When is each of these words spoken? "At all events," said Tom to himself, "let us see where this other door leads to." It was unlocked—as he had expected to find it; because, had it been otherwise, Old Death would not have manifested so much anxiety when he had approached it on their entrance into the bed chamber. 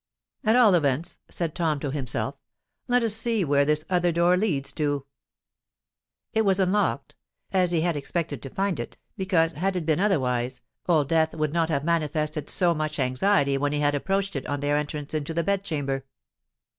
"At 0.43 0.55
all 0.55 0.73
events," 0.73 1.19
said 1.29 1.53
Tom 1.53 1.79
to 1.81 1.91
himself, 1.91 2.33
"let 2.87 3.03
us 3.03 3.13
see 3.13 3.45
where 3.45 3.65
this 3.65 3.85
other 3.87 4.11
door 4.11 4.35
leads 4.35 4.71
to." 4.71 5.05
It 6.33 6.43
was 6.43 6.59
unlocked—as 6.59 7.69
he 7.69 7.81
had 7.81 7.95
expected 7.95 8.41
to 8.41 8.49
find 8.49 8.79
it; 8.79 8.97
because, 9.15 9.51
had 9.51 9.75
it 9.75 9.85
been 9.85 9.99
otherwise, 9.99 10.61
Old 10.89 11.07
Death 11.07 11.35
would 11.35 11.53
not 11.53 11.69
have 11.69 11.83
manifested 11.83 12.49
so 12.49 12.73
much 12.73 12.97
anxiety 12.97 13.59
when 13.59 13.73
he 13.73 13.79
had 13.81 13.93
approached 13.93 14.35
it 14.35 14.47
on 14.47 14.61
their 14.61 14.75
entrance 14.75 15.13
into 15.13 15.35
the 15.35 15.43
bed 15.43 15.63
chamber. 15.63 16.03